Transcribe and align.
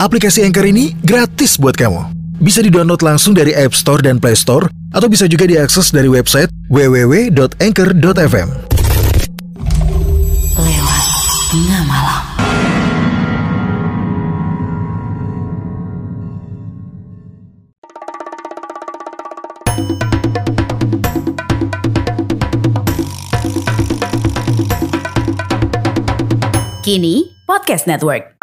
aplikasi 0.00 0.40
Anchor 0.48 0.64
ini 0.64 0.96
gratis 1.04 1.60
buat 1.60 1.76
kamu. 1.76 2.16
Bisa 2.40 2.64
di-download 2.64 3.04
langsung 3.04 3.36
dari 3.36 3.52
App 3.52 3.76
Store 3.76 4.00
dan 4.00 4.16
Play 4.16 4.32
Store, 4.32 4.64
atau 4.96 5.12
bisa 5.12 5.28
juga 5.28 5.44
diakses 5.44 5.92
dari 5.92 6.08
website 6.08 6.48
www.anchor.fm. 6.72 8.48
Lewat 10.56 11.04
tengah. 11.52 12.16
Kini 26.80 27.36
Podcast 27.44 27.84
Network. 27.86 28.39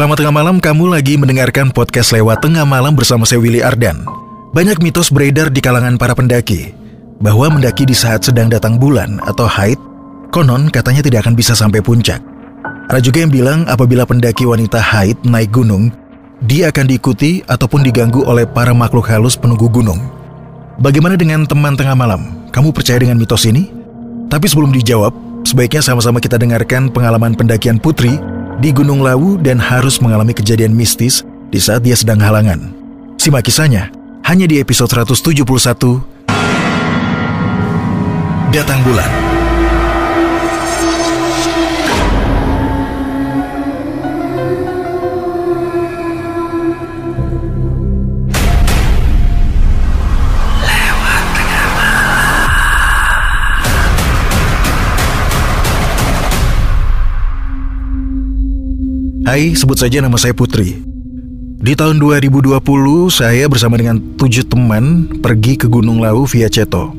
Selamat 0.00 0.16
tengah 0.16 0.32
malam, 0.32 0.56
kamu 0.64 0.96
lagi 0.96 1.20
mendengarkan 1.20 1.76
podcast 1.76 2.16
lewat 2.16 2.40
tengah 2.40 2.64
malam 2.64 2.96
bersama 2.96 3.28
saya 3.28 3.36
Willy 3.36 3.60
Ardan. 3.60 4.00
Banyak 4.56 4.80
mitos 4.80 5.12
beredar 5.12 5.52
di 5.52 5.60
kalangan 5.60 6.00
para 6.00 6.16
pendaki 6.16 6.72
bahwa 7.20 7.52
mendaki 7.52 7.84
di 7.84 7.92
saat 7.92 8.24
sedang 8.24 8.48
datang 8.48 8.80
bulan 8.80 9.20
atau 9.28 9.44
haid, 9.44 9.76
konon 10.32 10.72
katanya 10.72 11.04
tidak 11.04 11.28
akan 11.28 11.36
bisa 11.36 11.52
sampai 11.52 11.84
puncak. 11.84 12.16
Ada 12.88 13.04
juga 13.04 13.20
yang 13.20 13.28
bilang 13.28 13.68
apabila 13.68 14.08
pendaki 14.08 14.48
wanita 14.48 14.80
haid 14.80 15.20
naik 15.20 15.52
gunung, 15.52 15.92
dia 16.48 16.72
akan 16.72 16.88
diikuti 16.88 17.44
ataupun 17.44 17.84
diganggu 17.84 18.24
oleh 18.24 18.48
para 18.48 18.72
makhluk 18.72 19.04
halus 19.04 19.36
penunggu 19.36 19.68
gunung. 19.68 20.00
Bagaimana 20.80 21.20
dengan 21.20 21.44
teman 21.44 21.76
tengah 21.76 21.92
malam? 21.92 22.48
Kamu 22.56 22.72
percaya 22.72 22.96
dengan 22.96 23.20
mitos 23.20 23.44
ini? 23.44 23.68
Tapi 24.32 24.48
sebelum 24.48 24.72
dijawab, 24.72 25.12
sebaiknya 25.44 25.84
sama-sama 25.84 26.24
kita 26.24 26.40
dengarkan 26.40 26.88
pengalaman 26.88 27.36
pendakian 27.36 27.76
Putri 27.76 28.39
di 28.60 28.76
Gunung 28.76 29.00
Lawu 29.00 29.40
dan 29.40 29.56
harus 29.56 30.04
mengalami 30.04 30.36
kejadian 30.36 30.76
mistis 30.76 31.24
di 31.48 31.56
saat 31.56 31.80
dia 31.80 31.96
sedang 31.96 32.20
halangan. 32.20 32.76
Simak 33.16 33.48
kisahnya 33.48 33.88
hanya 34.28 34.44
di 34.44 34.60
episode 34.60 34.92
171 34.92 35.40
Datang 38.52 38.80
Bulan. 38.84 39.29
Hai, 59.30 59.54
sebut 59.54 59.78
saja 59.78 60.02
nama 60.02 60.18
saya 60.18 60.34
Putri. 60.34 60.82
Di 61.62 61.78
tahun 61.78 62.02
2020, 62.02 62.50
saya 63.14 63.46
bersama 63.46 63.78
dengan 63.78 64.02
tujuh 64.18 64.42
teman 64.42 65.06
pergi 65.22 65.54
ke 65.54 65.70
Gunung 65.70 66.02
Lawu 66.02 66.26
via 66.26 66.50
Ceto. 66.50 66.90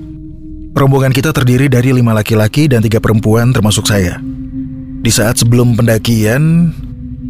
Rombongan 0.72 1.11
kita 1.11 1.35
terdiri 1.35 1.67
dari 1.67 1.91
lima 1.91 2.16
laki-laki 2.16 2.72
dan 2.72 2.79
tiga 2.79 3.03
perempuan 3.03 3.51
termasuk 3.51 3.83
saya. 3.83 4.23
Di 5.03 5.11
saat 5.11 5.44
sebelum 5.44 5.75
pendakian, 5.75 6.72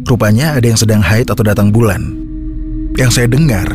rupanya 0.06 0.54
ada 0.54 0.70
yang 0.70 0.78
sedang 0.78 1.02
haid 1.02 1.34
atau 1.34 1.42
datang 1.42 1.74
bulan. 1.74 1.98
Yang 2.94 3.10
saya 3.18 3.26
dengar, 3.26 3.74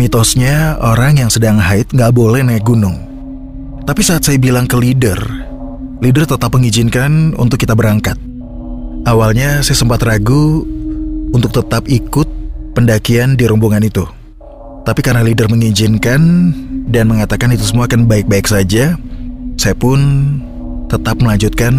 mitosnya 0.00 0.80
orang 0.80 1.20
yang 1.20 1.28
sedang 1.28 1.60
haid 1.60 1.92
nggak 1.92 2.16
boleh 2.16 2.40
naik 2.40 2.64
gunung. 2.64 2.96
Tapi 3.84 4.00
saat 4.00 4.24
saya 4.24 4.40
bilang 4.40 4.64
ke 4.64 4.80
leader, 4.80 5.20
leader 6.00 6.24
tetap 6.24 6.48
mengizinkan 6.56 7.36
untuk 7.36 7.60
kita 7.60 7.76
berangkat. 7.76 8.16
Awalnya 9.06 9.62
saya 9.62 9.76
sempat 9.78 10.02
ragu 10.02 10.66
untuk 11.30 11.54
tetap 11.54 11.86
ikut 11.86 12.26
pendakian 12.74 13.38
di 13.38 13.44
rombongan 13.46 13.86
itu. 13.86 14.02
Tapi 14.82 15.04
karena 15.04 15.20
leader 15.20 15.46
mengizinkan 15.52 16.50
dan 16.88 17.12
mengatakan 17.12 17.52
itu 17.52 17.62
semua 17.62 17.84
akan 17.84 18.08
baik-baik 18.08 18.48
saja, 18.48 18.96
saya 19.60 19.74
pun 19.76 20.00
tetap 20.88 21.20
melanjutkan 21.20 21.74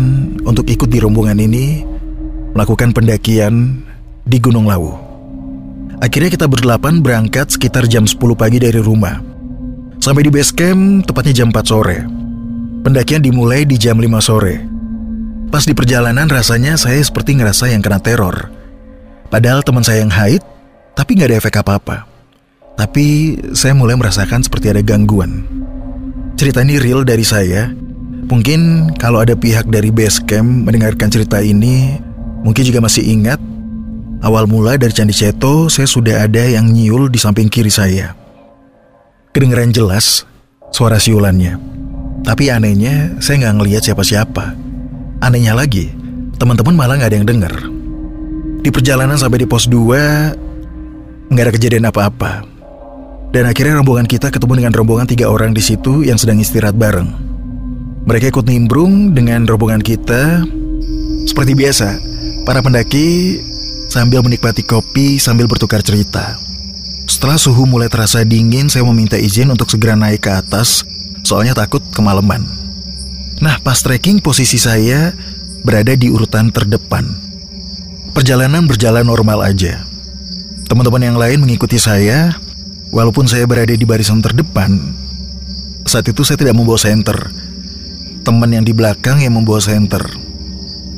untuk 0.46 0.69
ikut 0.69 0.85
di 0.85 1.02
rombongan 1.02 1.41
ini 1.41 1.81
melakukan 2.53 2.94
pendakian 2.94 3.81
di 4.30 4.38
Gunung 4.38 4.69
Lawu. 4.69 4.94
Akhirnya 6.00 6.30
kita 6.30 6.46
berdelapan 6.46 7.01
berangkat 7.01 7.50
sekitar 7.50 7.90
jam 7.90 8.06
10 8.06 8.22
pagi 8.38 8.62
dari 8.62 8.78
rumah. 8.78 9.19
Sampai 10.00 10.24
di 10.24 10.31
base 10.31 10.53
camp 10.56 11.03
tepatnya 11.03 11.44
jam 11.44 11.51
4 11.51 11.66
sore. 11.66 12.06
Pendakian 12.86 13.19
dimulai 13.19 13.68
di 13.68 13.75
jam 13.75 14.00
5 14.00 14.07
sore. 14.24 14.69
Pas 15.49 15.65
di 15.65 15.73
perjalanan 15.73 16.29
rasanya 16.29 16.77
saya 16.77 17.01
seperti 17.01 17.33
ngerasa 17.33 17.73
yang 17.73 17.81
kena 17.81 17.97
teror. 17.97 18.53
Padahal 19.33 19.65
teman 19.65 19.81
saya 19.81 20.05
yang 20.05 20.13
haid, 20.13 20.45
tapi 20.93 21.17
nggak 21.17 21.29
ada 21.33 21.37
efek 21.41 21.57
apa-apa. 21.57 22.05
Tapi 22.77 23.37
saya 23.57 23.73
mulai 23.73 23.97
merasakan 23.97 24.45
seperti 24.45 24.69
ada 24.69 24.85
gangguan. 24.85 25.49
Cerita 26.38 26.61
ini 26.61 26.77
real 26.77 27.01
dari 27.01 27.25
saya. 27.25 27.73
Mungkin 28.29 28.93
kalau 29.01 29.25
ada 29.25 29.33
pihak 29.33 29.65
dari 29.73 29.89
base 29.89 30.21
camp 30.29 30.69
mendengarkan 30.69 31.09
cerita 31.09 31.41
ini, 31.41 31.97
mungkin 32.45 32.61
juga 32.61 32.85
masih 32.85 33.09
ingat. 33.09 33.41
Awal 34.21 34.45
mula 34.45 34.77
dari 34.77 34.93
Candi 34.93 35.17
Ceto, 35.17 35.65
saya 35.65 35.89
sudah 35.89 36.29
ada 36.29 36.45
yang 36.45 36.69
nyiul 36.69 37.09
di 37.09 37.17
samping 37.17 37.49
kiri 37.49 37.73
saya. 37.73 38.13
Kedengeran 39.33 39.73
jelas 39.73 40.29
suara 40.69 41.01
siulannya. 41.01 41.57
Tapi 42.21 42.53
anehnya, 42.53 43.17
saya 43.17 43.49
nggak 43.49 43.55
ngelihat 43.57 43.81
siapa-siapa. 43.81 44.69
Anehnya 45.19 45.52
lagi, 45.52 45.91
teman-teman 46.40 46.80
malah 46.80 46.96
nggak 46.96 47.12
ada 47.12 47.18
yang 47.19 47.28
dengar. 47.28 47.53
Di 48.63 48.72
perjalanan 48.72 49.19
sampai 49.19 49.44
di 49.44 49.47
pos 49.47 49.68
2, 49.68 51.28
nggak 51.28 51.44
ada 51.44 51.53
kejadian 51.56 51.91
apa-apa. 51.91 52.47
Dan 53.35 53.46
akhirnya 53.46 53.84
rombongan 53.84 54.07
kita 54.07 54.31
ketemu 54.31 54.63
dengan 54.63 54.74
rombongan 54.74 55.07
tiga 55.12 55.28
orang 55.28 55.52
di 55.52 55.59
situ 55.59 56.07
yang 56.07 56.16
sedang 56.16 56.40
istirahat 56.40 56.80
bareng. 56.80 57.12
Mereka 58.07 58.31
ikut 58.31 58.47
nimbrung 58.47 59.12
dengan 59.12 59.44
rombongan 59.44 59.84
kita. 59.84 60.41
Seperti 61.28 61.53
biasa, 61.53 62.00
para 62.47 62.63
pendaki 62.63 63.38
sambil 63.91 64.24
menikmati 64.24 64.63
kopi 64.63 65.19
sambil 65.19 65.46
bertukar 65.46 65.84
cerita. 65.84 66.40
Setelah 67.09 67.36
suhu 67.36 67.68
mulai 67.68 67.91
terasa 67.91 68.24
dingin, 68.24 68.72
saya 68.72 68.88
meminta 68.88 69.19
izin 69.19 69.51
untuk 69.51 69.68
segera 69.68 70.00
naik 70.00 70.25
ke 70.25 70.31
atas, 70.31 70.88
soalnya 71.28 71.57
takut 71.57 71.84
kemalaman. 71.91 72.58
Nah, 73.39 73.55
pas 73.63 73.79
trekking 73.79 74.19
posisi 74.19 74.59
saya 74.59 75.16
berada 75.63 75.95
di 75.95 76.11
urutan 76.11 76.51
terdepan. 76.51 77.07
Perjalanan 78.11 78.67
berjalan 78.67 79.07
normal 79.07 79.47
aja. 79.47 79.79
Teman-teman 80.67 81.01
yang 81.01 81.17
lain 81.17 81.39
mengikuti 81.39 81.79
saya, 81.79 82.35
walaupun 82.91 83.25
saya 83.25 83.47
berada 83.47 83.72
di 83.72 83.85
barisan 83.88 84.19
terdepan. 84.19 84.75
Saat 85.88 86.11
itu 86.11 86.22
saya 86.27 86.38
tidak 86.38 86.59
membawa 86.59 86.77
senter. 86.77 87.16
Teman 88.27 88.51
yang 88.51 88.68
di 88.68 88.75
belakang 88.75 89.24
yang 89.24 89.33
membawa 89.39 89.63
senter. 89.63 90.03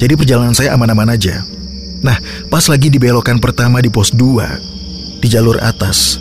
Jadi 0.01 0.17
perjalanan 0.17 0.57
saya 0.57 0.73
aman-aman 0.73 1.13
aja. 1.13 1.45
Nah, 2.01 2.17
pas 2.49 2.65
lagi 2.65 2.89
di 2.89 2.97
belokan 2.97 3.37
pertama 3.37 3.77
di 3.77 3.93
pos 3.93 4.09
2, 4.17 5.21
di 5.21 5.27
jalur 5.29 5.61
atas, 5.61 6.17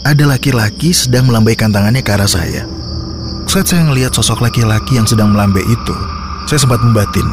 ada 0.00 0.24
laki-laki 0.24 0.96
sedang 0.96 1.28
melambaikan 1.28 1.68
tangannya 1.68 2.00
ke 2.00 2.10
arah 2.16 2.30
saya. 2.30 2.64
Saat 3.50 3.66
saya 3.66 3.82
melihat 3.82 4.14
sosok 4.14 4.46
laki-laki 4.46 4.94
yang 4.94 5.10
sedang 5.10 5.34
melambai 5.34 5.66
itu, 5.66 5.96
saya 6.46 6.62
sempat 6.62 6.78
membatin. 6.86 7.26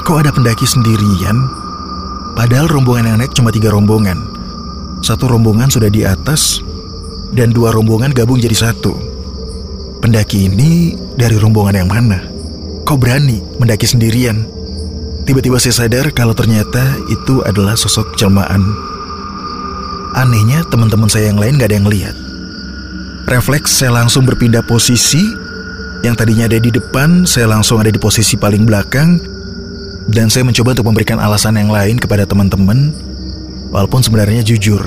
Kok 0.00 0.24
ada 0.24 0.32
pendaki 0.32 0.64
sendirian? 0.64 1.36
Padahal 2.32 2.64
rombongan 2.72 3.12
yang 3.12 3.18
naik 3.20 3.36
cuma 3.36 3.52
tiga 3.52 3.68
rombongan. 3.68 4.16
Satu 5.04 5.28
rombongan 5.28 5.68
sudah 5.68 5.92
di 5.92 6.08
atas, 6.08 6.64
dan 7.36 7.52
dua 7.52 7.68
rombongan 7.68 8.16
gabung 8.16 8.40
jadi 8.40 8.56
satu. 8.56 8.96
Pendaki 10.00 10.48
ini 10.48 10.96
dari 11.20 11.36
rombongan 11.36 11.84
yang 11.84 11.90
mana? 11.92 12.16
Kok 12.88 12.96
berani 12.96 13.36
mendaki 13.60 13.84
sendirian? 13.84 14.40
Tiba-tiba 15.28 15.60
saya 15.60 15.84
sadar 15.84 16.16
kalau 16.16 16.32
ternyata 16.32 16.80
itu 17.12 17.44
adalah 17.44 17.76
sosok 17.76 18.16
jelmaan. 18.16 18.64
Anehnya 20.16 20.64
teman-teman 20.72 21.12
saya 21.12 21.28
yang 21.28 21.36
lain 21.36 21.60
gak 21.60 21.68
ada 21.68 21.76
yang 21.76 21.92
lihat. 21.92 22.25
Refleks 23.26 23.82
saya 23.82 23.90
langsung 23.90 24.22
berpindah 24.22 24.62
posisi. 24.62 25.18
Yang 26.06 26.14
tadinya 26.22 26.46
ada 26.46 26.62
di 26.62 26.70
depan, 26.70 27.26
saya 27.26 27.50
langsung 27.50 27.82
ada 27.82 27.90
di 27.90 27.98
posisi 27.98 28.38
paling 28.38 28.62
belakang. 28.62 29.18
Dan 30.06 30.30
saya 30.30 30.46
mencoba 30.46 30.78
untuk 30.78 30.86
memberikan 30.86 31.18
alasan 31.18 31.58
yang 31.58 31.74
lain 31.74 31.98
kepada 31.98 32.22
teman-teman. 32.22 32.94
Walaupun 33.74 33.98
sebenarnya 33.98 34.46
jujur, 34.46 34.86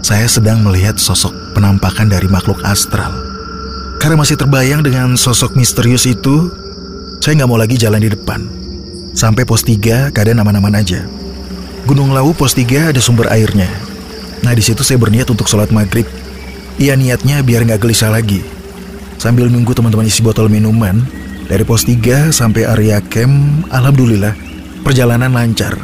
saya 0.00 0.24
sedang 0.24 0.64
melihat 0.64 0.96
sosok 0.96 1.52
penampakan 1.52 2.08
dari 2.08 2.24
makhluk 2.24 2.64
astral. 2.64 3.12
Karena 4.00 4.16
masih 4.16 4.40
terbayang 4.40 4.80
dengan 4.80 5.12
sosok 5.20 5.52
misterius 5.52 6.08
itu, 6.08 6.48
saya 7.20 7.36
nggak 7.36 7.50
mau 7.52 7.60
lagi 7.60 7.76
jalan 7.76 8.00
di 8.00 8.08
depan. 8.08 8.48
Sampai 9.12 9.44
pos 9.44 9.60
3 9.60 10.08
keadaan 10.08 10.40
aman-aman 10.40 10.80
aja. 10.80 11.04
Gunung 11.84 12.16
Lawu 12.16 12.32
pos 12.32 12.56
3 12.56 12.96
ada 12.96 13.00
sumber 13.04 13.28
airnya. 13.28 13.68
Nah 14.40 14.56
di 14.56 14.64
situ 14.64 14.80
saya 14.80 14.96
berniat 14.96 15.28
untuk 15.28 15.44
sholat 15.44 15.68
maghrib. 15.68 16.08
Iya 16.74 16.98
niatnya 16.98 17.40
biar 17.46 17.62
nggak 17.66 17.80
gelisah 17.82 18.10
lagi. 18.10 18.42
Sambil 19.16 19.46
nunggu 19.46 19.72
teman-teman 19.72 20.10
isi 20.10 20.20
botol 20.20 20.50
minuman, 20.50 20.98
dari 21.46 21.62
pos 21.62 21.86
3 21.86 22.34
sampai 22.34 22.66
area 22.66 22.98
camp, 22.98 23.68
alhamdulillah 23.70 24.34
perjalanan 24.82 25.30
lancar. 25.30 25.76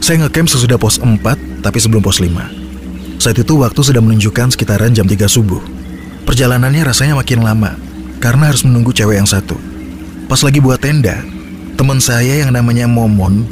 Saya 0.00 0.26
ngecamp 0.26 0.48
sesudah 0.50 0.80
pos 0.80 0.98
4, 0.98 1.62
tapi 1.62 1.78
sebelum 1.78 2.02
pos 2.02 2.18
5. 2.18 3.20
Saat 3.20 3.36
itu 3.36 3.54
waktu 3.60 3.80
sudah 3.80 4.00
menunjukkan 4.00 4.56
sekitaran 4.56 4.96
jam 4.96 5.04
3 5.04 5.28
subuh. 5.28 5.60
Perjalanannya 6.24 6.82
rasanya 6.84 7.14
makin 7.14 7.44
lama, 7.44 7.76
karena 8.18 8.48
harus 8.48 8.64
menunggu 8.64 8.90
cewek 8.96 9.20
yang 9.20 9.28
satu. 9.28 9.56
Pas 10.26 10.40
lagi 10.40 10.58
buat 10.58 10.80
tenda, 10.80 11.20
teman 11.76 12.00
saya 12.00 12.44
yang 12.44 12.50
namanya 12.52 12.88
Momon, 12.88 13.44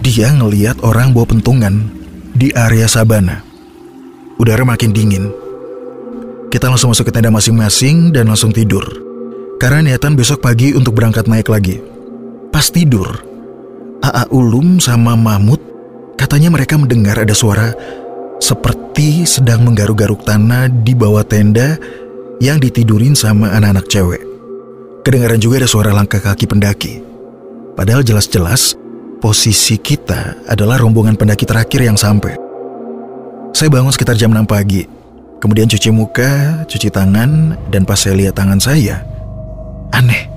dia 0.00 0.32
ngeliat 0.32 0.80
orang 0.80 1.12
bawa 1.12 1.28
pentungan 1.28 1.86
di 2.32 2.48
area 2.56 2.88
sabana. 2.88 3.44
Udara 4.40 4.64
makin 4.64 4.96
dingin. 4.96 5.49
Kita 6.50 6.66
langsung 6.66 6.90
masuk 6.90 7.06
ke 7.06 7.12
tenda 7.14 7.30
masing-masing 7.30 8.10
dan 8.10 8.26
langsung 8.26 8.50
tidur. 8.50 8.82
Karena 9.62 9.86
niatan 9.86 10.18
besok 10.18 10.42
pagi 10.42 10.74
untuk 10.74 10.98
berangkat 10.98 11.30
naik 11.30 11.46
lagi. 11.46 11.78
Pas 12.50 12.66
tidur, 12.66 13.06
AA 14.02 14.26
Ulum 14.34 14.82
sama 14.82 15.14
Mahmud 15.14 15.62
katanya 16.18 16.50
mereka 16.50 16.74
mendengar 16.74 17.22
ada 17.22 17.30
suara 17.38 17.70
seperti 18.42 19.22
sedang 19.30 19.62
menggaruk-garuk 19.62 20.26
tanah 20.26 20.66
di 20.66 20.90
bawah 20.90 21.22
tenda 21.22 21.78
yang 22.42 22.58
ditidurin 22.58 23.14
sama 23.14 23.54
anak-anak 23.54 23.86
cewek. 23.86 24.22
Kedengaran 25.06 25.38
juga 25.38 25.62
ada 25.62 25.70
suara 25.70 25.94
langkah 25.94 26.18
kaki 26.18 26.50
pendaki. 26.50 26.98
Padahal 27.78 28.02
jelas-jelas 28.02 28.74
posisi 29.22 29.78
kita 29.78 30.42
adalah 30.50 30.82
rombongan 30.82 31.14
pendaki 31.14 31.46
terakhir 31.46 31.86
yang 31.86 31.94
sampai. 31.94 32.34
Saya 33.54 33.70
bangun 33.70 33.94
sekitar 33.94 34.18
jam 34.18 34.34
6 34.34 34.48
pagi, 34.50 34.82
kemudian 35.40 35.66
cuci 35.66 35.88
muka, 35.90 36.62
cuci 36.68 36.92
tangan, 36.92 37.56
dan 37.72 37.88
pas 37.88 37.96
saya 37.96 38.14
lihat 38.14 38.36
tangan 38.36 38.60
saya, 38.60 39.02
aneh. 39.96 40.28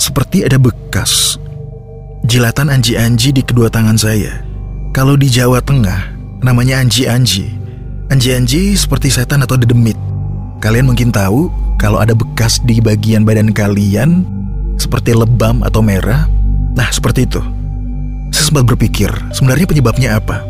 Seperti 0.00 0.42
ada 0.48 0.56
bekas 0.56 1.36
jilatan 2.24 2.72
anji-anji 2.72 3.30
di 3.30 3.44
kedua 3.44 3.68
tangan 3.68 3.94
saya. 3.94 4.42
Kalau 4.96 5.14
di 5.14 5.28
Jawa 5.28 5.60
Tengah, 5.60 6.16
namanya 6.42 6.80
anji-anji. 6.80 7.54
Anji-anji 8.08 8.72
seperti 8.72 9.12
setan 9.12 9.44
atau 9.44 9.60
dedemit. 9.60 9.96
Kalian 10.64 10.88
mungkin 10.88 11.12
tahu 11.12 11.52
kalau 11.76 12.00
ada 12.00 12.16
bekas 12.16 12.58
di 12.64 12.80
bagian 12.80 13.22
badan 13.22 13.52
kalian 13.52 14.24
seperti 14.80 15.12
lebam 15.12 15.60
atau 15.62 15.84
merah. 15.84 16.26
Nah, 16.74 16.88
seperti 16.88 17.28
itu. 17.28 17.40
Saya 18.32 18.44
sempat 18.48 18.64
berpikir, 18.64 19.08
sebenarnya 19.32 19.66
penyebabnya 19.68 20.20
apa? 20.20 20.44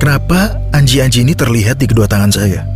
Kenapa 0.00 0.58
anji-anji 0.74 1.22
ini 1.22 1.36
terlihat 1.36 1.78
di 1.78 1.86
kedua 1.86 2.08
tangan 2.08 2.32
saya? 2.32 2.71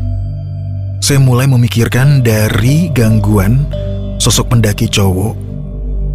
Saya 1.00 1.22
mulai 1.22 1.46
memikirkan 1.46 2.20
dari 2.25 2.90
gangguan 2.90 3.64
sosok 4.20 4.56
pendaki 4.56 4.90
cowok 4.90 5.34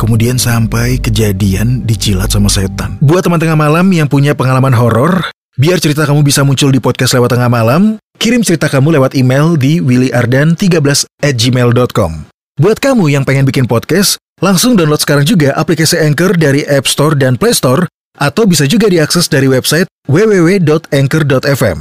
kemudian 0.02 0.42
sampai 0.42 0.98
kejadian 0.98 1.86
dijilat 1.86 2.34
sama 2.34 2.50
setan. 2.50 2.98
Buat 3.06 3.30
teman 3.30 3.38
tengah 3.38 3.54
malam 3.54 3.86
yang 3.94 4.10
punya 4.10 4.34
pengalaman 4.34 4.74
horor, 4.74 5.30
Biar 5.60 5.84
cerita 5.84 6.08
kamu 6.08 6.24
bisa 6.24 6.48
muncul 6.48 6.72
di 6.72 6.80
podcast 6.80 7.12
lewat 7.12 7.36
tengah 7.36 7.52
malam, 7.52 8.00
kirim 8.16 8.40
cerita 8.40 8.72
kamu 8.72 8.96
lewat 8.96 9.20
email 9.20 9.60
di 9.60 9.84
willyardan13 9.84 11.04
at 11.20 11.36
gmail.com. 11.36 12.12
Buat 12.56 12.80
kamu 12.80 13.12
yang 13.12 13.28
pengen 13.28 13.44
bikin 13.44 13.68
podcast, 13.68 14.16
langsung 14.40 14.80
download 14.80 15.04
sekarang 15.04 15.28
juga 15.28 15.52
aplikasi 15.60 16.00
Anchor 16.00 16.40
dari 16.40 16.64
App 16.64 16.88
Store 16.88 17.20
dan 17.20 17.36
Play 17.36 17.52
Store, 17.52 17.84
atau 18.16 18.48
bisa 18.48 18.64
juga 18.64 18.88
diakses 18.88 19.28
dari 19.28 19.52
website 19.52 19.92
www.anchor.fm. 20.08 21.78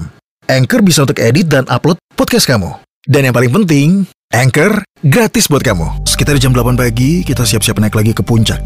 Anchor 0.51 0.81
bisa 0.83 1.07
untuk 1.07 1.23
edit 1.23 1.47
dan 1.47 1.63
upload 1.71 1.95
podcast 2.19 2.51
kamu. 2.51 2.75
Dan 3.11 3.27
yang 3.27 3.35
paling 3.35 3.51
penting, 3.51 4.07
Anchor 4.31 4.87
gratis 5.03 5.51
buat 5.51 5.67
kamu. 5.67 6.07
Sekitar 6.07 6.39
jam 6.39 6.55
8 6.55 6.79
pagi, 6.79 7.27
kita 7.27 7.43
siap-siap 7.43 7.83
naik 7.83 7.99
lagi 7.99 8.15
ke 8.15 8.23
puncak. 8.23 8.63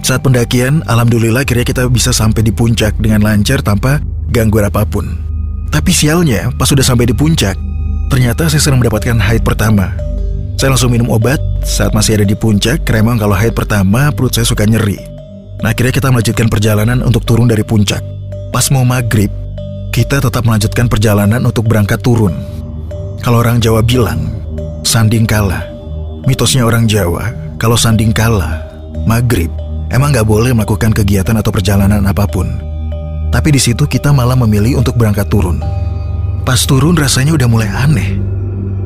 Saat 0.00 0.24
pendakian, 0.24 0.80
alhamdulillah 0.88 1.44
kira 1.44 1.68
kita 1.68 1.84
bisa 1.92 2.08
sampai 2.08 2.40
di 2.40 2.48
puncak 2.48 2.96
dengan 2.96 3.28
lancar 3.28 3.60
tanpa 3.60 4.00
gangguan 4.32 4.72
apa 4.72 4.88
pun. 4.88 5.12
Tapi 5.68 5.92
sialnya, 5.92 6.48
pas 6.56 6.64
sudah 6.64 6.80
sampai 6.80 7.04
di 7.04 7.12
puncak, 7.12 7.60
ternyata 8.08 8.48
saya 8.48 8.56
sedang 8.56 8.80
mendapatkan 8.80 9.20
haid 9.20 9.44
pertama. 9.44 9.92
Saya 10.56 10.72
langsung 10.72 10.88
minum 10.88 11.12
obat 11.12 11.36
saat 11.60 11.92
masih 11.92 12.16
ada 12.16 12.24
di 12.24 12.40
puncak, 12.40 12.88
karena 12.88 13.04
emang 13.04 13.20
kalau 13.20 13.36
haid 13.36 13.52
pertama 13.52 14.08
perut 14.16 14.32
saya 14.32 14.48
suka 14.48 14.64
nyeri. 14.64 14.96
Nah 15.60 15.76
akhirnya 15.76 15.92
kita 15.92 16.08
melanjutkan 16.08 16.48
perjalanan 16.48 17.04
untuk 17.04 17.20
turun 17.28 17.44
dari 17.44 17.68
puncak. 17.68 18.00
Pas 18.48 18.64
mau 18.72 18.88
maghrib, 18.88 19.28
kita 19.92 20.24
tetap 20.24 20.48
melanjutkan 20.48 20.88
perjalanan 20.88 21.44
untuk 21.44 21.68
berangkat 21.68 22.00
turun. 22.00 22.56
Kalau 23.22 23.42
orang 23.42 23.58
Jawa 23.58 23.82
bilang, 23.82 24.30
sanding 24.86 25.28
kalah. 25.28 25.64
Mitosnya 26.24 26.66
orang 26.66 26.86
Jawa, 26.86 27.32
kalau 27.56 27.74
sanding 27.74 28.12
kalah, 28.14 28.62
maghrib, 29.08 29.50
emang 29.88 30.12
gak 30.12 30.28
boleh 30.28 30.52
melakukan 30.52 30.92
kegiatan 30.92 31.36
atau 31.36 31.50
perjalanan 31.50 32.04
apa 32.04 32.28
pun. 32.28 32.48
Tapi 33.28 33.48
di 33.52 33.60
situ 33.60 33.84
kita 33.84 34.12
malah 34.12 34.36
memilih 34.36 34.80
untuk 34.80 34.96
berangkat 34.96 35.28
turun. 35.28 35.60
Pas 36.44 36.60
turun 36.64 36.96
rasanya 36.96 37.36
udah 37.36 37.48
mulai 37.48 37.68
aneh. 37.68 38.16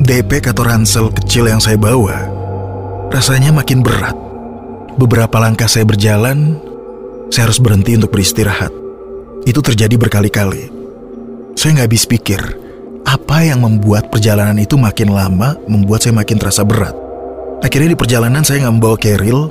DP 0.02 0.42
atau 0.42 0.66
ransel 0.66 1.14
kecil 1.14 1.46
yang 1.46 1.62
saya 1.62 1.78
bawa 1.78 2.42
rasanya 3.12 3.52
makin 3.52 3.84
berat. 3.84 4.16
Beberapa 4.96 5.36
langkah 5.36 5.68
saya 5.68 5.84
berjalan, 5.84 6.56
saya 7.28 7.48
harus 7.48 7.60
berhenti 7.60 7.92
untuk 7.96 8.08
beristirahat. 8.08 8.72
Itu 9.44 9.60
terjadi 9.60 9.94
berkali-kali. 10.00 10.72
Saya 11.52 11.76
nggak 11.76 11.88
habis 11.92 12.04
pikir, 12.08 12.40
apa 13.06 13.42
yang 13.42 13.62
membuat 13.62 14.08
perjalanan 14.08 14.56
itu 14.58 14.78
makin 14.78 15.10
lama 15.10 15.58
membuat 15.66 16.06
saya 16.06 16.14
makin 16.14 16.38
terasa 16.38 16.62
berat. 16.62 16.94
Akhirnya 17.62 17.94
di 17.94 17.98
perjalanan 17.98 18.42
saya 18.42 18.66
nggak 18.66 18.74
membawa 18.74 18.96
keril, 18.98 19.50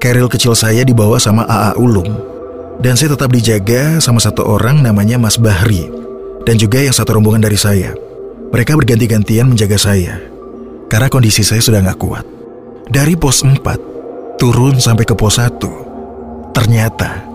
keril 0.00 0.28
kecil 0.28 0.52
saya 0.52 0.84
dibawa 0.84 1.16
sama 1.16 1.44
AA 1.48 1.80
Ulum 1.80 2.08
dan 2.78 2.94
saya 2.94 3.14
tetap 3.16 3.30
dijaga 3.34 3.98
sama 3.98 4.22
satu 4.22 4.46
orang 4.46 4.80
namanya 4.84 5.18
Mas 5.18 5.36
Bahri 5.40 5.90
dan 6.46 6.54
juga 6.56 6.80
yang 6.80 6.94
satu 6.94 7.18
rombongan 7.18 7.44
dari 7.44 7.58
saya. 7.58 7.92
Mereka 8.48 8.80
berganti-gantian 8.80 9.44
menjaga 9.44 9.76
saya 9.76 10.16
karena 10.88 11.08
kondisi 11.12 11.44
saya 11.44 11.60
sudah 11.60 11.84
nggak 11.84 12.00
kuat. 12.00 12.24
Dari 12.88 13.12
pos 13.20 13.44
4 13.44 14.40
turun 14.40 14.80
sampai 14.80 15.04
ke 15.04 15.12
pos 15.12 15.36
1. 15.36 15.60
Ternyata 16.56 17.28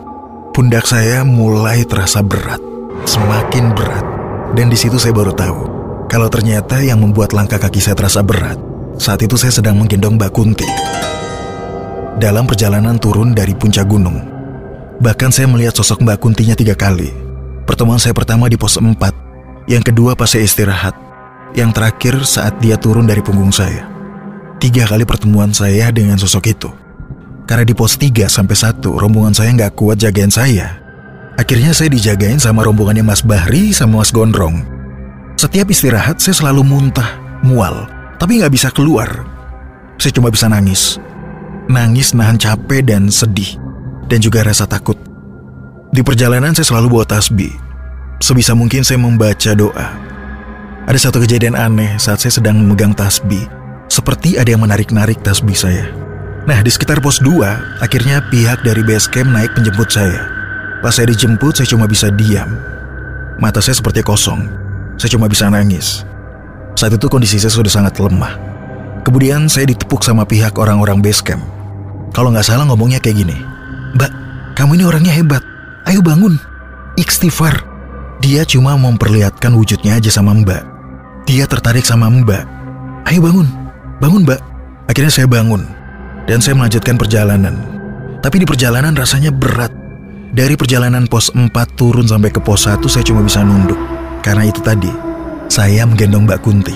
pundak 0.55 0.89
saya 0.89 1.22
mulai 1.22 1.86
terasa 1.86 2.25
berat, 2.25 2.62
semakin 3.05 3.65
berat. 3.77 4.12
Dan 4.53 4.69
di 4.69 4.77
situ 4.77 5.01
saya 5.01 5.13
baru 5.13 5.33
tahu 5.33 5.60
kalau 6.07 6.29
ternyata 6.29 6.77
yang 6.81 7.01
membuat 7.01 7.33
langkah 7.33 7.57
kaki 7.57 7.81
saya 7.81 7.98
terasa 7.98 8.22
berat 8.22 8.62
saat 9.01 9.19
itu 9.25 9.33
saya 9.33 9.50
sedang 9.50 9.81
menggendong 9.81 10.15
Mbak 10.22 10.31
Kunti. 10.31 10.69
Dalam 12.22 12.45
perjalanan 12.45 13.01
turun 13.01 13.33
dari 13.33 13.57
puncak 13.57 13.89
gunung, 13.89 14.33
Bahkan 15.03 15.36
saya 15.36 15.50
melihat 15.50 15.74
sosok 15.74 16.00
Mbak 16.00 16.17
Kuntinya 16.22 16.53
tiga 16.53 16.77
kali. 16.77 17.10
Pertemuan 17.67 17.98
saya 17.98 18.13
pertama 18.13 18.45
di 18.51 18.60
pos 18.60 18.77
4, 18.77 18.93
yang 19.65 19.81
kedua 19.81 20.13
pas 20.13 20.29
saya 20.31 20.48
istirahat, 20.48 20.93
yang 21.57 21.74
terakhir 21.74 22.22
saat 22.27 22.60
dia 22.60 22.77
turun 22.77 23.07
dari 23.07 23.24
punggung 23.24 23.50
saya. 23.50 23.88
Tiga 24.63 24.86
kali 24.86 25.07
pertemuan 25.07 25.51
saya 25.51 25.89
dengan 25.89 26.19
sosok 26.19 26.43
itu. 26.55 26.69
Karena 27.43 27.67
di 27.67 27.75
pos 27.75 28.00
3 28.00 28.31
sampai 28.31 28.55
1 28.55 28.79
rombongan 28.79 29.36
saya 29.36 29.50
nggak 29.51 29.75
kuat 29.75 30.00
jagain 30.00 30.31
saya. 30.31 30.82
Akhirnya 31.33 31.73
saya 31.73 31.89
dijagain 31.89 32.37
sama 32.37 32.61
rombongannya 32.61 33.01
Mas 33.01 33.25
Bahri 33.25 33.73
sama 33.73 34.05
Mas 34.05 34.13
Gondrong. 34.13 34.61
Setiap 35.33 35.65
istirahat 35.73 36.21
saya 36.21 36.37
selalu 36.37 36.61
muntah, 36.61 37.17
mual, 37.41 37.89
tapi 38.21 38.37
nggak 38.37 38.53
bisa 38.53 38.69
keluar. 38.69 39.25
Saya 39.97 40.13
cuma 40.13 40.29
bisa 40.29 40.45
nangis. 40.45 41.01
Nangis 41.65 42.13
nahan 42.13 42.37
capek 42.37 42.85
dan 42.85 43.09
sedih 43.09 43.57
dan 44.05 44.21
juga 44.21 44.45
rasa 44.45 44.69
takut. 44.69 44.95
Di 45.89 46.05
perjalanan 46.05 46.53
saya 46.53 46.69
selalu 46.69 47.01
bawa 47.01 47.05
tasbih. 47.09 47.53
Sebisa 48.21 48.53
mungkin 48.53 48.85
saya 48.85 49.01
membaca 49.01 49.51
doa. 49.57 49.87
Ada 50.85 51.09
satu 51.09 51.23
kejadian 51.23 51.57
aneh 51.57 51.97
saat 51.97 52.21
saya 52.21 52.35
sedang 52.35 52.61
memegang 52.61 52.93
tasbih. 52.93 53.47
Seperti 53.89 54.37
ada 54.37 54.53
yang 54.53 54.61
menarik-narik 54.61 55.17
tasbih 55.25 55.57
saya. 55.57 55.89
Nah, 56.43 56.59
di 56.59 56.67
sekitar 56.67 56.99
pos 56.99 57.23
2, 57.23 57.79
akhirnya 57.79 58.19
pihak 58.27 58.67
dari 58.67 58.83
base 58.83 59.07
camp 59.07 59.31
naik 59.31 59.55
penjemput 59.55 59.87
saya. 59.87 60.42
Pas 60.83 60.91
saya 60.91 61.07
dijemput, 61.07 61.55
saya 61.55 61.67
cuma 61.71 61.87
bisa 61.87 62.11
diam. 62.11 62.51
Mata 63.39 63.63
saya 63.63 63.79
seperti 63.79 64.03
kosong. 64.03 64.43
Saya 64.99 65.15
cuma 65.15 65.31
bisa 65.31 65.47
nangis. 65.47 66.03
Saat 66.75 66.99
itu 66.99 67.07
kondisi 67.07 67.39
saya 67.39 67.55
sudah 67.55 67.71
sangat 67.71 68.03
lemah. 68.03 68.35
Kemudian 69.07 69.47
saya 69.47 69.63
ditepuk 69.71 70.03
sama 70.03 70.27
pihak 70.27 70.59
orang-orang 70.59 70.99
base 70.99 71.23
camp. 71.23 71.39
Kalau 72.11 72.35
nggak 72.35 72.43
salah 72.43 72.67
ngomongnya 72.67 72.99
kayak 72.99 73.23
gini. 73.23 73.37
Mbak, 73.95 74.11
kamu 74.59 74.75
ini 74.75 74.83
orangnya 74.83 75.13
hebat. 75.15 75.43
Ayo 75.87 76.03
bangun. 76.03 76.35
Istighfar. 76.99 77.63
Dia 78.23 78.47
cuma 78.47 78.75
memperlihatkan 78.79 79.51
wujudnya 79.51 79.99
aja 79.99 80.07
sama 80.07 80.31
mbak. 80.31 80.63
Dia 81.27 81.43
tertarik 81.43 81.83
sama 81.83 82.07
mbak. 82.07 82.47
Ayo 83.03 83.19
bangun, 83.19 83.47
bangun 83.99 84.23
mbak. 84.23 84.39
Akhirnya 84.87 85.11
saya 85.11 85.27
bangun. 85.27 85.67
Dan 86.23 86.39
saya 86.39 86.55
melanjutkan 86.55 86.95
perjalanan. 86.95 87.59
Tapi 88.23 88.43
di 88.43 88.47
perjalanan 88.47 88.95
rasanya 88.95 89.35
berat. 89.35 89.82
Dari 90.33 90.57
perjalanan 90.57 91.05
pos 91.05 91.29
4 91.29 91.45
turun 91.77 92.09
sampai 92.09 92.33
ke 92.33 92.41
pos 92.41 92.65
1 92.65 92.81
saya 92.89 93.05
cuma 93.05 93.21
bisa 93.21 93.45
nunduk. 93.45 93.77
Karena 94.25 94.49
itu 94.49 94.57
tadi, 94.65 94.89
saya 95.45 95.85
menggendong 95.85 96.25
Mbak 96.25 96.41
Kunti. 96.41 96.73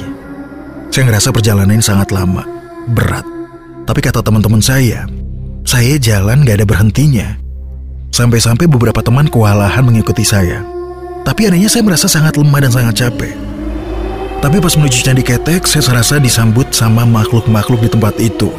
Saya 0.93 1.09
ngerasa 1.09 1.33
perjalanan 1.33 1.73
ini 1.73 1.81
sangat 1.81 2.13
lama, 2.13 2.45
berat. 2.93 3.25
Tapi 3.89 3.97
kata 3.97 4.21
teman-teman 4.21 4.61
saya, 4.61 5.09
saya 5.65 5.97
jalan 5.97 6.45
gak 6.45 6.61
ada 6.61 6.69
berhentinya. 6.69 7.33
Sampai-sampai 8.13 8.69
beberapa 8.69 9.01
teman 9.01 9.25
kewalahan 9.25 9.81
mengikuti 9.81 10.21
saya. 10.21 10.61
Tapi 11.25 11.49
anehnya 11.49 11.73
saya 11.73 11.81
merasa 11.81 12.05
sangat 12.05 12.37
lemah 12.37 12.61
dan 12.61 12.69
sangat 12.69 12.93
capek. 13.09 13.33
Tapi 14.37 14.61
pas 14.61 14.77
menuju 14.77 15.01
Candi 15.01 15.25
Ketek, 15.25 15.65
saya 15.65 15.81
serasa 15.81 16.21
disambut 16.21 16.69
sama 16.69 17.09
makhluk-makhluk 17.09 17.81
di 17.81 17.89
tempat 17.89 18.13
itu. 18.21 18.53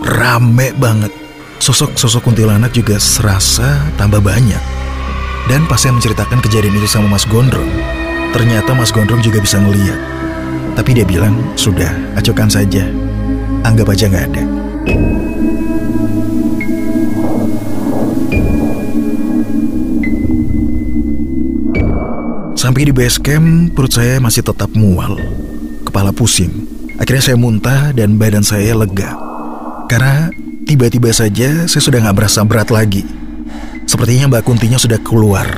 Rame 0.00 0.72
banget. 0.80 1.27
Sosok-sosok 1.58 2.22
kuntilanak 2.30 2.70
juga 2.70 2.96
serasa 3.02 3.90
tambah 3.98 4.22
banyak. 4.22 4.62
Dan 5.50 5.66
pas 5.66 5.80
saya 5.80 5.96
menceritakan 5.96 6.38
kejadian 6.44 6.76
itu 6.78 6.86
sama 6.86 7.08
Mas 7.10 7.26
Gondrong, 7.26 7.68
ternyata 8.30 8.76
Mas 8.76 8.94
Gondrong 8.94 9.20
juga 9.24 9.42
bisa 9.42 9.58
ngeliat. 9.58 9.98
Tapi 10.78 10.94
dia 10.94 11.02
bilang, 11.02 11.34
sudah, 11.58 11.90
acukan 12.14 12.46
saja. 12.46 12.86
Anggap 13.66 13.90
aja 13.90 14.06
nggak 14.06 14.26
ada. 14.30 14.42
Sampai 22.54 22.86
di 22.86 22.92
base 22.94 23.18
camp, 23.18 23.74
perut 23.74 23.90
saya 23.90 24.22
masih 24.22 24.46
tetap 24.46 24.70
mual. 24.78 25.18
Kepala 25.82 26.14
pusing. 26.14 26.66
Akhirnya 26.98 27.22
saya 27.22 27.38
muntah 27.38 27.94
dan 27.94 28.18
badan 28.18 28.42
saya 28.42 28.74
lega. 28.74 29.14
Karena 29.88 30.28
tiba-tiba 30.68 31.08
saja 31.08 31.64
saya 31.64 31.80
sudah 31.80 32.04
nggak 32.04 32.16
berasa 32.20 32.44
berat 32.44 32.68
lagi. 32.68 33.08
Sepertinya 33.88 34.28
Mbak 34.28 34.44
Kuntinya 34.44 34.76
sudah 34.76 35.00
keluar. 35.00 35.48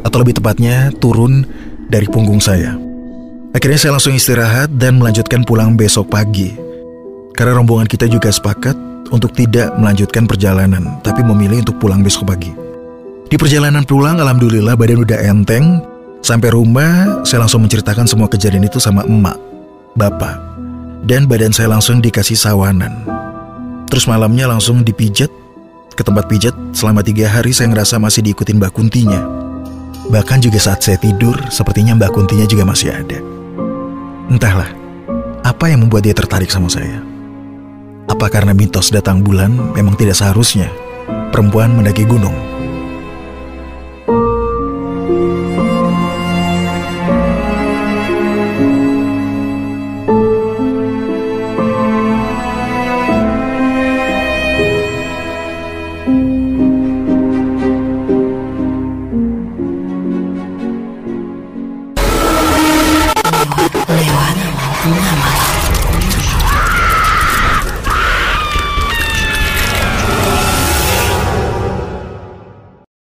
Atau 0.00 0.24
lebih 0.24 0.40
tepatnya 0.40 0.88
turun 0.96 1.44
dari 1.92 2.08
punggung 2.08 2.40
saya. 2.40 2.72
Akhirnya 3.52 3.76
saya 3.76 3.92
langsung 4.00 4.16
istirahat 4.16 4.72
dan 4.80 4.96
melanjutkan 4.96 5.44
pulang 5.44 5.76
besok 5.76 6.08
pagi. 6.08 6.56
Karena 7.36 7.60
rombongan 7.60 7.84
kita 7.84 8.08
juga 8.08 8.32
sepakat 8.32 8.74
untuk 9.12 9.36
tidak 9.36 9.76
melanjutkan 9.76 10.24
perjalanan, 10.24 10.96
tapi 11.04 11.20
memilih 11.20 11.60
untuk 11.60 11.76
pulang 11.76 12.00
besok 12.00 12.32
pagi. 12.32 12.48
Di 13.28 13.36
perjalanan 13.36 13.84
pulang, 13.84 14.16
alhamdulillah 14.16 14.72
badan 14.72 15.04
udah 15.04 15.20
enteng, 15.20 15.84
Sampai 16.22 16.54
rumah, 16.54 17.26
saya 17.26 17.42
langsung 17.42 17.66
menceritakan 17.66 18.06
semua 18.06 18.30
kejadian 18.30 18.70
itu 18.70 18.78
sama 18.78 19.02
emak, 19.02 19.34
bapak, 19.98 20.38
dan 21.02 21.26
badan 21.26 21.50
saya 21.50 21.74
langsung 21.74 21.98
dikasih 21.98 22.38
sawanan. 22.38 22.94
Terus 23.92 24.08
malamnya 24.08 24.48
langsung 24.48 24.80
dipijat 24.80 25.28
ke 25.92 26.00
tempat 26.00 26.24
pijat 26.24 26.56
selama 26.72 27.04
tiga 27.04 27.28
hari 27.28 27.52
saya 27.52 27.68
ngerasa 27.68 28.00
masih 28.00 28.24
diikutin 28.24 28.56
Mbak 28.56 28.72
Kuntinya. 28.72 29.20
Bahkan 30.08 30.40
juga 30.40 30.56
saat 30.56 30.80
saya 30.80 30.96
tidur, 30.96 31.36
sepertinya 31.52 31.92
Mbak 32.00 32.16
Kuntinya 32.16 32.48
juga 32.48 32.64
masih 32.64 32.88
ada. 32.88 33.20
Entahlah, 34.32 34.72
apa 35.44 35.68
yang 35.68 35.84
membuat 35.84 36.08
dia 36.08 36.16
tertarik 36.16 36.48
sama 36.48 36.72
saya? 36.72 37.04
Apa 38.08 38.32
karena 38.32 38.56
mitos 38.56 38.88
datang 38.88 39.20
bulan 39.20 39.52
memang 39.76 39.92
tidak 40.00 40.16
seharusnya 40.16 40.72
perempuan 41.28 41.76
mendaki 41.76 42.08
gunung? 42.08 42.51